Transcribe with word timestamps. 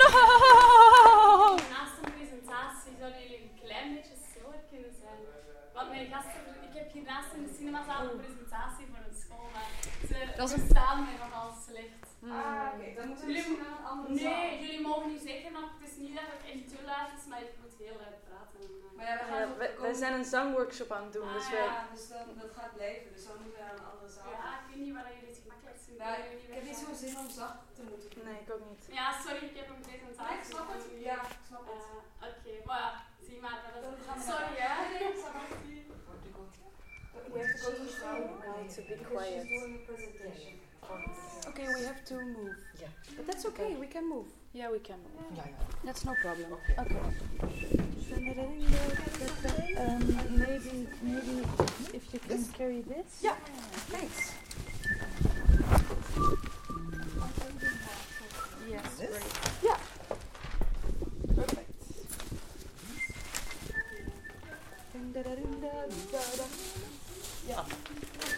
no! 0.00 0.10
Naast 1.74 1.96
een 2.02 2.12
presentatie 2.18 2.92
zouden 3.00 3.20
jullie 3.22 3.40
een 3.46 3.56
klein 3.64 3.88
beetje 3.94 4.16
stiller 4.26 4.60
kunnen 4.70 4.94
zijn. 5.02 5.20
Want 5.76 5.88
mijn 5.94 6.08
gasten, 6.12 6.42
ik 6.68 6.74
heb 6.78 6.92
hiernaast 6.92 7.32
in 7.36 7.42
de 7.46 7.54
cinemazaal 7.58 8.02
een 8.04 8.20
presentatie 8.24 8.86
voor 8.90 9.02
een 9.08 9.18
school, 9.24 9.48
maar 9.56 9.70
ze 10.08 10.18
dat 10.40 10.50
staan 10.70 10.98
mij 11.04 11.16
nogal 11.24 11.50
slecht. 11.68 12.04
Hmm. 12.20 12.30
Ah, 12.32 12.68
oké. 12.72 12.88
Dan 12.96 13.08
moeten 13.08 13.26
jullie 13.26 13.58
naar 13.62 13.78
een 13.90 14.14
Nee, 14.14 14.60
jullie 14.64 14.82
mogen 14.88 15.08
niet 15.12 15.24
zeggen, 15.30 15.52
want 15.52 15.68
het 15.74 15.82
is 15.88 15.96
niet 16.02 16.14
dat 16.18 16.28
het 16.34 16.44
echt 16.52 16.66
te 16.72 16.80
laat 16.90 17.10
is, 17.18 17.24
maar 17.30 17.42
ik 17.48 17.52
moet 17.60 17.76
heel 17.84 17.89
wij 19.90 19.98
zijn 20.04 20.14
een 20.20 20.30
zangworkshop 20.36 20.90
aan 20.96 21.04
het 21.08 21.12
doen, 21.16 21.28
Ah, 21.28 21.34
dus 21.36 21.48
wij... 21.54 21.64
ja, 21.64 21.78
dus 21.94 22.04
dan, 22.12 22.26
dat 22.42 22.50
gaat 22.58 22.72
blijven. 22.78 23.08
Dus 23.14 23.24
dan 23.28 23.36
moeten 23.42 23.56
we 23.58 23.64
naar 23.66 23.74
een 23.78 23.88
andere 23.92 24.10
zaal. 24.16 24.30
Ja, 24.40 24.48
ik 24.60 24.66
weet 24.70 24.80
niet 24.84 24.94
waar 24.98 25.08
jullie 25.14 25.30
het 25.34 25.40
gemakkelijkst 25.44 25.84
vinden. 25.88 26.02
Nou, 26.06 26.16
ik 26.46 26.50
heb 26.58 26.64
niet 26.70 26.80
zo'n 26.84 26.98
zin 27.04 27.14
om 27.22 27.28
zacht 27.40 27.60
te 27.76 27.82
moeten 27.90 28.08
doen. 28.14 28.24
Nee, 28.28 28.38
ik 28.44 28.48
ook 28.54 28.64
niet. 28.70 28.82
Ja, 28.98 29.06
sorry, 29.24 29.42
ik 29.52 29.56
heb 29.60 29.68
een 29.74 29.82
presentatie. 29.88 30.28
Nee, 30.30 30.38
ik 30.42 30.46
snap 30.52 30.66
het. 30.74 30.82
Ja, 31.10 31.18
ik 31.38 31.42
snap 31.50 31.64
het. 31.72 31.84
Eh, 31.90 32.28
Oké, 32.28 32.52
maar 32.68 32.82
ja, 32.84 32.90
zie 33.26 33.38
maar. 33.44 33.58
Dat 33.84 33.92
is... 33.98 34.04
we 34.08 34.22
Sorry, 34.30 34.50
naar- 34.58 34.70
hè. 34.70 34.74
Nee, 34.80 34.98
nee, 35.02 35.08
ik 35.14 35.18
snap 35.24 35.36
het. 35.42 35.48
We 37.32 37.38
have 37.42 37.52
to 37.54 37.62
go 37.64 37.70
to 37.70 37.76
the 37.76 37.90
We 38.44 38.60
need 38.60 38.74
to 38.76 38.82
be 38.88 38.94
because 38.96 39.10
quiet. 39.10 39.42
Okay, 41.50 41.66
we 41.76 41.80
have 41.90 42.02
to 42.10 42.14
move. 42.36 42.56
Yeah. 42.82 42.92
But 43.16 43.24
that's 43.28 43.44
okay, 43.50 43.70
we 43.82 43.88
can 43.94 44.04
move. 44.14 44.28
Yeah, 44.50 44.70
we 44.70 44.80
can 44.88 44.98
move. 45.04 45.34
Ja, 45.38 45.44
ja. 45.44 45.56
That's 45.84 46.02
no 46.04 46.12
problem. 46.24 46.52
Okay. 46.52 46.74
Okay. 46.78 47.99
Um, 48.20 50.02
maybe, 50.30 50.86
maybe 51.02 51.42
if 51.94 52.12
you 52.12 52.20
can 52.20 52.44
carry 52.52 52.82
this. 52.82 53.20
Yeah. 53.22 53.34
Thanks. 53.88 54.32
Yes, 58.68 58.96
great. 58.98 59.22
Yeah. 59.62 59.78
Perfect. 61.34 61.70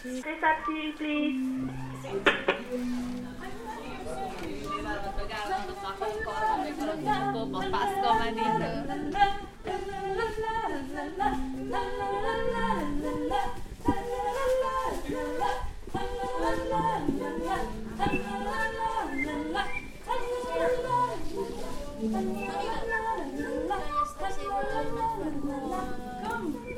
Receptie, 0.04 0.92
please. 0.96 1.72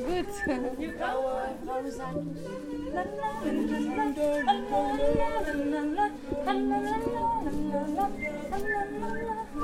Gut. 0.04 0.28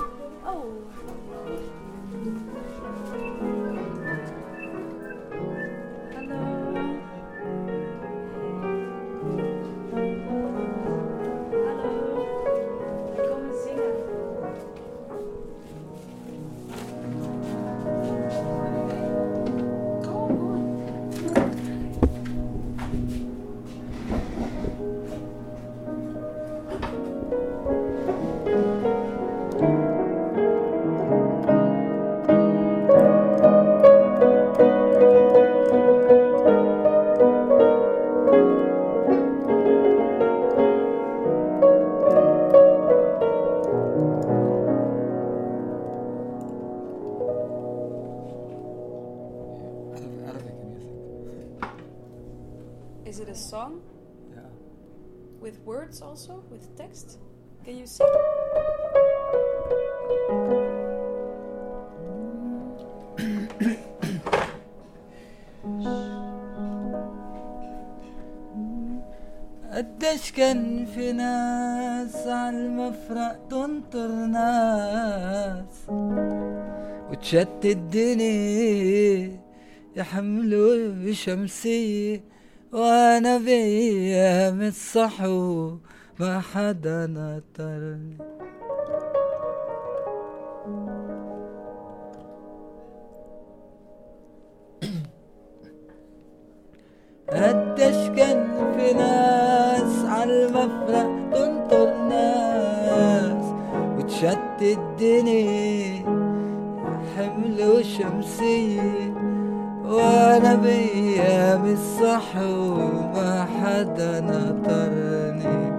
Is 53.20 53.28
it 53.28 53.32
a 53.32 53.36
song 53.36 53.82
Yeah. 54.32 54.40
with 55.42 55.58
words 55.66 56.00
also, 56.00 56.42
with 56.50 56.74
text? 56.74 57.18
Can 57.64 57.76
you 57.76 57.86
sing? 57.86 58.06
قديش 69.72 70.32
كان 70.32 70.86
في 70.86 71.12
ناس 71.12 72.26
عالمفرق 72.26 73.48
تنطر 73.50 74.08
ناس 74.08 75.86
وتشتت 77.10 77.64
الدنيا 77.64 79.36
يحملوا 79.96 81.12
شمسية 81.12 82.20
وأنا 82.72 83.38
بيام 83.38 84.62
الصحو 84.62 85.76
ما 86.20 86.40
حدا 86.40 87.06
نطرني 87.06 88.16
قديش 97.28 98.08
كان 98.16 98.72
في 98.76 98.92
ناس 98.92 100.04
عالمفرق 100.04 101.10
تنطر 101.32 101.94
ناس 102.08 103.44
وتشتت 103.98 104.62
الدنيا 104.62 106.04
حمل 107.16 107.58
وشمسية. 107.62 109.29
وأنا 109.90 110.54
بيام 110.54 111.64
الصحو 111.64 112.74
ما 113.14 113.46
حدا 113.60 114.20
نطرني. 114.20 115.70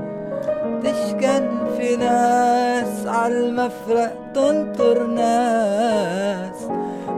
كان 1.21 1.49
في 1.77 1.95
ناس 1.95 3.07
عالمفرق 3.07 4.13
تنطر 4.33 5.07
ناس. 5.07 6.55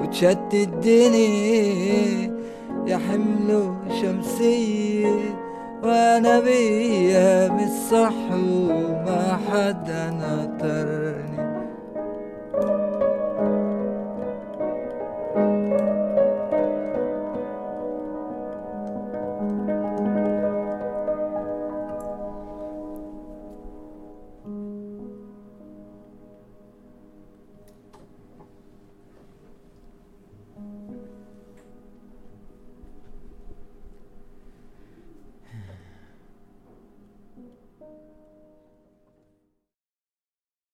وتشتت 0.01 0.53
الدنيا 0.53 2.31
يحملوا 2.85 3.73
شمسية. 4.01 5.35
وأنا 5.83 6.39
بيام 6.39 7.59
الصحو 7.59 8.67
ما 9.05 9.39
حدا 9.51 10.09
نطرني. 10.09 11.52